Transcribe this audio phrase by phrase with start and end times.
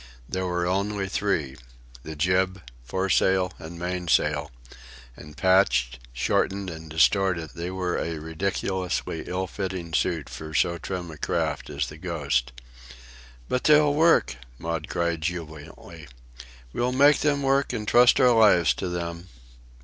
[0.27, 4.49] There were only three—the jib, foresail, and mainsail;
[5.15, 11.11] and, patched, shortened, and distorted, they were a ridiculously ill fitting suit for so trim
[11.11, 12.51] a craft as the Ghost.
[13.47, 16.07] "But they'll work!" Maud cried jubilantly.
[16.73, 19.27] "We'll make them work, and trust our lives to them!"